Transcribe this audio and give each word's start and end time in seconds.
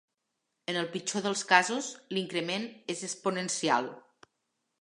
En 0.71 0.79
el 0.83 0.87
pitjor 0.95 1.25
del 1.25 1.37
casos, 1.51 1.91
l'increment 2.17 2.65
és 2.95 3.07
exponencial. 3.11 3.95